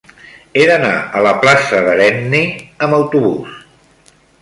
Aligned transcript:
He 0.55 0.63
d'anar 0.71 0.93
a 1.19 1.21
la 1.27 1.35
plaça 1.45 1.83
d'Herenni 1.89 2.43
amb 2.87 3.01
autobús. 3.01 3.65